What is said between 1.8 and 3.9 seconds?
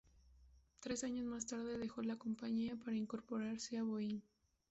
la compañía para incorporarse a